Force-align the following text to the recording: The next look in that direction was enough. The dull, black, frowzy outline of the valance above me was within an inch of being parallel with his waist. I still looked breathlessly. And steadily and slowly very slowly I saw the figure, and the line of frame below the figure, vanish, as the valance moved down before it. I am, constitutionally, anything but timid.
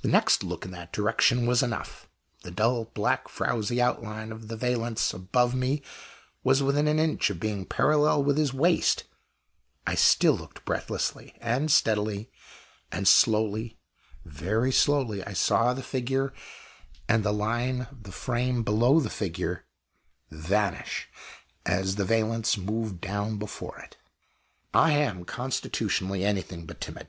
The 0.00 0.08
next 0.08 0.42
look 0.42 0.64
in 0.64 0.72
that 0.72 0.92
direction 0.92 1.46
was 1.46 1.62
enough. 1.62 2.08
The 2.42 2.50
dull, 2.50 2.86
black, 2.86 3.28
frowzy 3.28 3.80
outline 3.80 4.32
of 4.32 4.48
the 4.48 4.56
valance 4.56 5.14
above 5.14 5.54
me 5.54 5.80
was 6.42 6.60
within 6.60 6.88
an 6.88 6.98
inch 6.98 7.30
of 7.30 7.38
being 7.38 7.64
parallel 7.64 8.24
with 8.24 8.36
his 8.36 8.52
waist. 8.52 9.04
I 9.86 9.94
still 9.94 10.32
looked 10.32 10.64
breathlessly. 10.64 11.34
And 11.40 11.70
steadily 11.70 12.32
and 12.90 13.06
slowly 13.06 13.78
very 14.24 14.72
slowly 14.72 15.22
I 15.24 15.34
saw 15.34 15.72
the 15.72 15.84
figure, 15.84 16.32
and 17.08 17.22
the 17.22 17.32
line 17.32 17.86
of 18.04 18.12
frame 18.12 18.64
below 18.64 18.98
the 18.98 19.08
figure, 19.08 19.66
vanish, 20.32 21.08
as 21.64 21.94
the 21.94 22.04
valance 22.04 22.56
moved 22.58 23.00
down 23.00 23.38
before 23.38 23.78
it. 23.78 23.96
I 24.74 24.90
am, 24.94 25.24
constitutionally, 25.24 26.24
anything 26.24 26.66
but 26.66 26.80
timid. 26.80 27.06